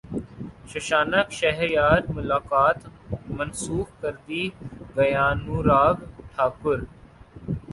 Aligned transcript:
ششانک 0.69 1.31
شہریار 1.39 1.99
ملاقات 2.15 2.79
منسوخ 3.37 3.87
کردی 4.01 4.43
گئیانوراگ 4.97 5.97
ٹھاکر 6.33 6.79